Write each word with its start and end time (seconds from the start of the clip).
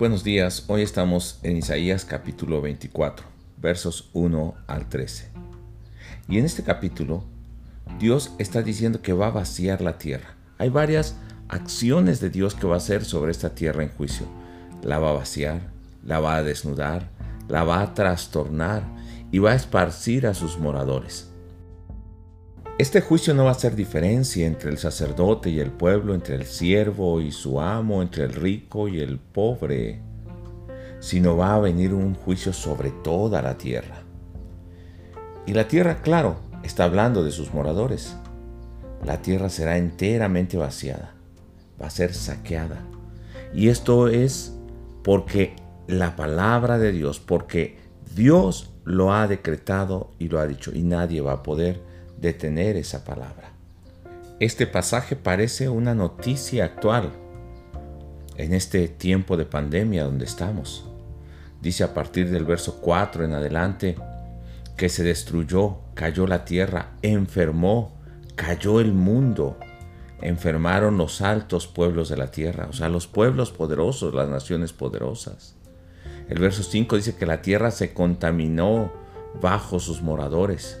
Buenos 0.00 0.24
días, 0.24 0.64
hoy 0.68 0.80
estamos 0.80 1.38
en 1.42 1.58
Isaías 1.58 2.06
capítulo 2.06 2.62
24, 2.62 3.26
versos 3.58 4.08
1 4.14 4.54
al 4.66 4.88
13. 4.88 5.28
Y 6.26 6.38
en 6.38 6.46
este 6.46 6.62
capítulo, 6.62 7.22
Dios 7.98 8.32
está 8.38 8.62
diciendo 8.62 9.02
que 9.02 9.12
va 9.12 9.26
a 9.26 9.32
vaciar 9.32 9.82
la 9.82 9.98
tierra. 9.98 10.36
Hay 10.56 10.70
varias 10.70 11.16
acciones 11.48 12.18
de 12.18 12.30
Dios 12.30 12.54
que 12.54 12.66
va 12.66 12.76
a 12.76 12.78
hacer 12.78 13.04
sobre 13.04 13.30
esta 13.30 13.54
tierra 13.54 13.82
en 13.82 13.90
juicio. 13.90 14.24
La 14.82 14.98
va 14.98 15.10
a 15.10 15.18
vaciar, 15.18 15.60
la 16.02 16.18
va 16.18 16.36
a 16.36 16.42
desnudar, 16.42 17.10
la 17.46 17.64
va 17.64 17.82
a 17.82 17.92
trastornar 17.92 18.82
y 19.30 19.38
va 19.38 19.50
a 19.50 19.56
esparcir 19.56 20.26
a 20.26 20.32
sus 20.32 20.56
moradores. 20.56 21.29
Este 22.80 23.02
juicio 23.02 23.34
no 23.34 23.44
va 23.44 23.50
a 23.50 23.52
hacer 23.52 23.76
diferencia 23.76 24.46
entre 24.46 24.70
el 24.70 24.78
sacerdote 24.78 25.50
y 25.50 25.60
el 25.60 25.70
pueblo, 25.70 26.14
entre 26.14 26.34
el 26.34 26.46
siervo 26.46 27.20
y 27.20 27.30
su 27.30 27.60
amo, 27.60 28.00
entre 28.00 28.24
el 28.24 28.32
rico 28.32 28.88
y 28.88 29.00
el 29.00 29.18
pobre, 29.18 30.00
sino 30.98 31.36
va 31.36 31.56
a 31.56 31.60
venir 31.60 31.92
un 31.92 32.14
juicio 32.14 32.54
sobre 32.54 32.90
toda 32.90 33.42
la 33.42 33.58
tierra. 33.58 34.02
Y 35.44 35.52
la 35.52 35.68
tierra, 35.68 36.00
claro, 36.00 36.40
está 36.62 36.84
hablando 36.84 37.22
de 37.22 37.32
sus 37.32 37.52
moradores. 37.52 38.16
La 39.04 39.20
tierra 39.20 39.50
será 39.50 39.76
enteramente 39.76 40.56
vaciada, 40.56 41.12
va 41.78 41.88
a 41.88 41.90
ser 41.90 42.14
saqueada. 42.14 42.80
Y 43.52 43.68
esto 43.68 44.08
es 44.08 44.54
porque 45.04 45.54
la 45.86 46.16
palabra 46.16 46.78
de 46.78 46.92
Dios, 46.92 47.20
porque 47.20 47.76
Dios 48.16 48.72
lo 48.84 49.12
ha 49.12 49.28
decretado 49.28 50.12
y 50.18 50.28
lo 50.28 50.40
ha 50.40 50.46
dicho, 50.46 50.72
y 50.74 50.80
nadie 50.80 51.20
va 51.20 51.32
a 51.32 51.42
poder 51.42 51.89
detener 52.20 52.76
esa 52.76 53.04
palabra. 53.04 53.50
Este 54.38 54.66
pasaje 54.66 55.16
parece 55.16 55.68
una 55.68 55.94
noticia 55.94 56.64
actual 56.64 57.12
en 58.36 58.54
este 58.54 58.88
tiempo 58.88 59.36
de 59.36 59.44
pandemia 59.44 60.04
donde 60.04 60.24
estamos. 60.24 60.86
Dice 61.60 61.84
a 61.84 61.92
partir 61.92 62.30
del 62.30 62.44
verso 62.44 62.80
4 62.80 63.24
en 63.24 63.34
adelante 63.34 63.96
que 64.76 64.88
se 64.88 65.02
destruyó, 65.02 65.80
cayó 65.94 66.26
la 66.26 66.46
tierra, 66.46 66.92
enfermó, 67.02 68.00
cayó 68.34 68.80
el 68.80 68.94
mundo, 68.94 69.58
enfermaron 70.22 70.96
los 70.96 71.20
altos 71.20 71.66
pueblos 71.66 72.08
de 72.08 72.16
la 72.16 72.30
tierra, 72.30 72.66
o 72.70 72.72
sea, 72.72 72.88
los 72.88 73.06
pueblos 73.06 73.50
poderosos, 73.50 74.14
las 74.14 74.28
naciones 74.28 74.72
poderosas. 74.72 75.54
El 76.30 76.38
verso 76.38 76.62
5 76.62 76.96
dice 76.96 77.16
que 77.16 77.26
la 77.26 77.42
tierra 77.42 77.70
se 77.70 77.92
contaminó 77.92 78.90
bajo 79.42 79.80
sus 79.80 80.00
moradores. 80.00 80.80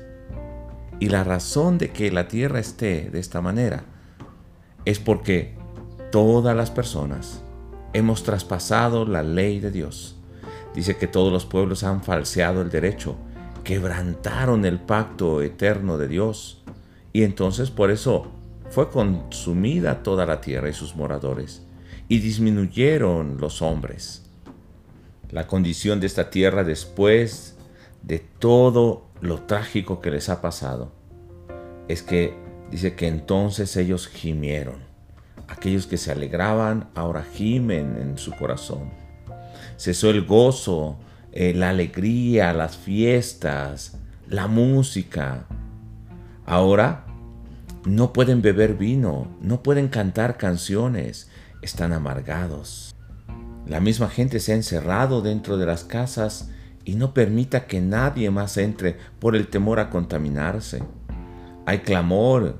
Y 1.00 1.08
la 1.08 1.24
razón 1.24 1.78
de 1.78 1.90
que 1.90 2.12
la 2.12 2.28
tierra 2.28 2.60
esté 2.60 3.08
de 3.10 3.18
esta 3.18 3.40
manera 3.40 3.84
es 4.84 4.98
porque 4.98 5.54
todas 6.12 6.54
las 6.54 6.70
personas 6.70 7.42
hemos 7.94 8.22
traspasado 8.22 9.06
la 9.06 9.22
ley 9.22 9.60
de 9.60 9.70
Dios. 9.70 10.16
Dice 10.74 10.98
que 10.98 11.06
todos 11.06 11.32
los 11.32 11.46
pueblos 11.46 11.84
han 11.84 12.02
falseado 12.02 12.60
el 12.60 12.70
derecho, 12.70 13.16
quebrantaron 13.64 14.66
el 14.66 14.78
pacto 14.78 15.40
eterno 15.42 15.96
de 15.96 16.06
Dios. 16.06 16.62
Y 17.14 17.22
entonces 17.24 17.70
por 17.70 17.90
eso 17.90 18.30
fue 18.68 18.90
consumida 18.90 20.02
toda 20.02 20.26
la 20.26 20.42
tierra 20.42 20.68
y 20.68 20.74
sus 20.74 20.94
moradores, 20.94 21.62
y 22.08 22.18
disminuyeron 22.18 23.38
los 23.40 23.62
hombres. 23.62 24.26
La 25.30 25.46
condición 25.46 25.98
de 25.98 26.06
esta 26.06 26.28
tierra 26.28 26.62
después 26.62 27.56
de 28.02 28.18
todo 28.18 29.09
lo 29.20 29.42
trágico 29.42 30.00
que 30.00 30.10
les 30.10 30.28
ha 30.28 30.40
pasado 30.40 30.92
es 31.88 32.02
que 32.02 32.34
dice 32.70 32.94
que 32.94 33.08
entonces 33.08 33.76
ellos 33.76 34.06
gimieron. 34.06 34.76
Aquellos 35.48 35.86
que 35.86 35.96
se 35.96 36.12
alegraban 36.12 36.88
ahora 36.94 37.24
gimen 37.24 37.96
en 38.00 38.16
su 38.16 38.32
corazón. 38.32 38.90
Cesó 39.76 40.10
el 40.10 40.24
gozo, 40.24 40.98
eh, 41.32 41.52
la 41.54 41.70
alegría, 41.70 42.52
las 42.52 42.76
fiestas, 42.76 43.98
la 44.28 44.46
música. 44.46 45.46
Ahora 46.46 47.04
no 47.84 48.12
pueden 48.12 48.42
beber 48.42 48.74
vino, 48.74 49.26
no 49.40 49.62
pueden 49.62 49.88
cantar 49.88 50.36
canciones, 50.36 51.28
están 51.62 51.92
amargados. 51.92 52.94
La 53.66 53.80
misma 53.80 54.08
gente 54.08 54.38
se 54.38 54.52
ha 54.52 54.56
encerrado 54.56 55.22
dentro 55.22 55.56
de 55.56 55.66
las 55.66 55.84
casas 55.84 56.50
y 56.84 56.94
no 56.94 57.12
permita 57.14 57.66
que 57.66 57.80
nadie 57.80 58.30
más 58.30 58.56
entre 58.56 58.96
por 59.18 59.36
el 59.36 59.48
temor 59.48 59.80
a 59.80 59.90
contaminarse. 59.90 60.82
Hay 61.66 61.80
clamor 61.80 62.58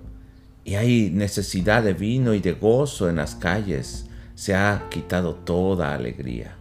y 0.65 0.75
hay 0.75 1.11
necesidad 1.11 1.83
de 1.83 1.95
vino 1.95 2.35
y 2.35 2.41
de 2.41 2.53
gozo 2.53 3.09
en 3.09 3.17
las 3.17 3.35
calles. 3.35 4.09
Se 4.35 4.55
ha 4.55 4.89
quitado 4.91 5.35
toda 5.35 5.95
alegría. 5.95 6.57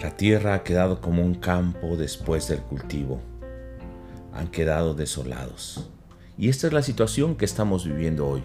La 0.00 0.16
tierra 0.16 0.54
ha 0.54 0.62
quedado 0.62 1.00
como 1.00 1.22
un 1.24 1.34
campo 1.34 1.96
después 1.96 2.48
del 2.48 2.60
cultivo. 2.60 3.20
Han 4.32 4.48
quedado 4.48 4.94
desolados. 4.94 5.88
Y 6.38 6.48
esta 6.48 6.66
es 6.66 6.72
la 6.72 6.82
situación 6.82 7.36
que 7.36 7.44
estamos 7.44 7.84
viviendo 7.84 8.26
hoy. 8.26 8.42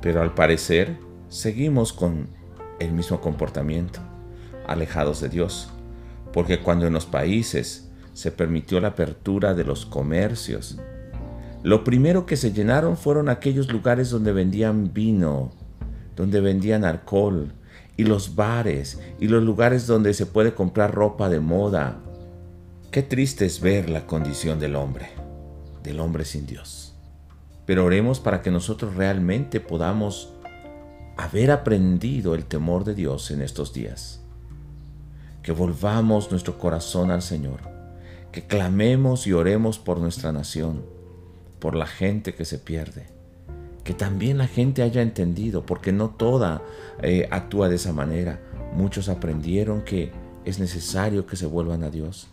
Pero 0.00 0.22
al 0.22 0.34
parecer 0.34 0.96
seguimos 1.28 1.92
con 1.92 2.28
el 2.78 2.92
mismo 2.92 3.20
comportamiento, 3.20 4.00
alejados 4.66 5.20
de 5.20 5.28
Dios 5.30 5.74
porque 6.34 6.58
cuando 6.58 6.88
en 6.88 6.92
los 6.92 7.06
países 7.06 7.88
se 8.12 8.32
permitió 8.32 8.80
la 8.80 8.88
apertura 8.88 9.54
de 9.54 9.62
los 9.62 9.86
comercios, 9.86 10.76
lo 11.62 11.84
primero 11.84 12.26
que 12.26 12.36
se 12.36 12.52
llenaron 12.52 12.96
fueron 12.96 13.28
aquellos 13.28 13.72
lugares 13.72 14.10
donde 14.10 14.32
vendían 14.32 14.92
vino, 14.92 15.52
donde 16.16 16.40
vendían 16.40 16.84
alcohol, 16.84 17.52
y 17.96 18.02
los 18.02 18.34
bares, 18.34 19.00
y 19.20 19.28
los 19.28 19.44
lugares 19.44 19.86
donde 19.86 20.12
se 20.12 20.26
puede 20.26 20.54
comprar 20.54 20.92
ropa 20.92 21.28
de 21.28 21.38
moda. 21.38 22.00
Qué 22.90 23.04
triste 23.04 23.46
es 23.46 23.60
ver 23.60 23.88
la 23.88 24.04
condición 24.04 24.58
del 24.58 24.74
hombre, 24.74 25.10
del 25.84 26.00
hombre 26.00 26.24
sin 26.24 26.46
Dios. 26.46 26.96
Pero 27.64 27.84
oremos 27.84 28.18
para 28.18 28.42
que 28.42 28.50
nosotros 28.50 28.96
realmente 28.96 29.60
podamos 29.60 30.32
haber 31.16 31.52
aprendido 31.52 32.34
el 32.34 32.44
temor 32.44 32.82
de 32.82 32.96
Dios 32.96 33.30
en 33.30 33.40
estos 33.40 33.72
días 33.72 34.23
que 35.44 35.52
volvamos 35.52 36.30
nuestro 36.30 36.58
corazón 36.58 37.10
al 37.10 37.20
Señor, 37.20 37.60
que 38.32 38.46
clamemos 38.46 39.26
y 39.26 39.34
oremos 39.34 39.78
por 39.78 39.98
nuestra 39.98 40.32
nación, 40.32 40.82
por 41.60 41.76
la 41.76 41.86
gente 41.86 42.34
que 42.34 42.46
se 42.46 42.58
pierde, 42.58 43.06
que 43.84 43.92
también 43.92 44.38
la 44.38 44.46
gente 44.46 44.82
haya 44.82 45.02
entendido, 45.02 45.66
porque 45.66 45.92
no 45.92 46.08
toda 46.08 46.62
eh, 47.02 47.28
actúa 47.30 47.68
de 47.68 47.76
esa 47.76 47.92
manera. 47.92 48.40
Muchos 48.74 49.10
aprendieron 49.10 49.82
que 49.82 50.12
es 50.46 50.58
necesario 50.58 51.26
que 51.26 51.36
se 51.36 51.44
vuelvan 51.44 51.84
a 51.84 51.90
Dios, 51.90 52.28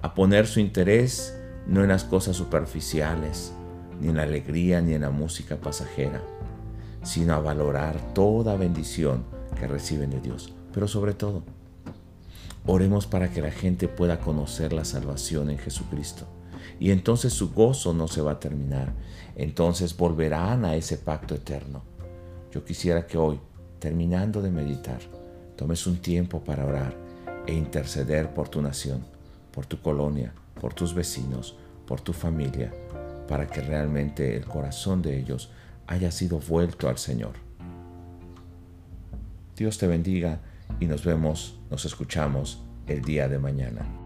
a 0.00 0.14
poner 0.14 0.46
su 0.46 0.60
interés 0.60 1.38
no 1.66 1.82
en 1.82 1.88
las 1.90 2.04
cosas 2.04 2.36
superficiales, 2.36 3.52
ni 4.00 4.08
en 4.08 4.16
la 4.16 4.22
alegría, 4.22 4.80
ni 4.80 4.94
en 4.94 5.02
la 5.02 5.10
música 5.10 5.56
pasajera, 5.56 6.22
sino 7.02 7.34
a 7.34 7.40
valorar 7.40 8.14
toda 8.14 8.56
bendición 8.56 9.24
que 9.58 9.66
reciben 9.66 10.08
de 10.08 10.20
Dios, 10.20 10.54
pero 10.72 10.88
sobre 10.88 11.12
todo, 11.12 11.42
Oremos 12.72 13.08
para 13.08 13.32
que 13.32 13.42
la 13.42 13.50
gente 13.50 13.88
pueda 13.88 14.20
conocer 14.20 14.72
la 14.72 14.84
salvación 14.84 15.50
en 15.50 15.58
Jesucristo. 15.58 16.28
Y 16.78 16.92
entonces 16.92 17.32
su 17.32 17.52
gozo 17.52 17.92
no 17.92 18.06
se 18.06 18.22
va 18.22 18.30
a 18.30 18.38
terminar. 18.38 18.92
Entonces 19.34 19.96
volverán 19.96 20.64
a 20.64 20.76
ese 20.76 20.96
pacto 20.96 21.34
eterno. 21.34 21.82
Yo 22.52 22.64
quisiera 22.64 23.08
que 23.08 23.18
hoy, 23.18 23.40
terminando 23.80 24.40
de 24.40 24.52
meditar, 24.52 25.00
tomes 25.56 25.84
un 25.88 25.96
tiempo 25.96 26.44
para 26.44 26.64
orar 26.64 26.94
e 27.44 27.54
interceder 27.54 28.32
por 28.34 28.48
tu 28.48 28.62
nación, 28.62 29.04
por 29.50 29.66
tu 29.66 29.80
colonia, 29.80 30.32
por 30.60 30.72
tus 30.72 30.94
vecinos, 30.94 31.56
por 31.88 32.00
tu 32.00 32.12
familia, 32.12 32.72
para 33.26 33.48
que 33.48 33.62
realmente 33.62 34.36
el 34.36 34.44
corazón 34.44 35.02
de 35.02 35.18
ellos 35.18 35.50
haya 35.88 36.12
sido 36.12 36.38
vuelto 36.38 36.88
al 36.88 36.98
Señor. 36.98 37.32
Dios 39.56 39.76
te 39.76 39.88
bendiga 39.88 40.38
y 40.78 40.86
nos 40.86 41.04
vemos, 41.04 41.58
nos 41.70 41.84
escuchamos 41.84 42.62
el 42.86 43.02
día 43.02 43.28
de 43.28 43.38
mañana. 43.38 43.99